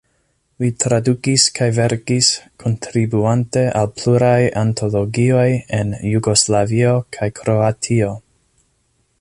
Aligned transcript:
Li 0.61 0.67
tradukis 0.83 1.43
kaj 1.57 1.67
verkis, 1.79 2.29
kontribuante 2.63 3.65
al 3.81 3.89
pluraj 3.99 4.41
antologioj 4.65 5.47
en 5.81 5.95
Jugoslavio 6.15 6.99
kaj 7.19 7.33
Kroatio. 7.43 8.13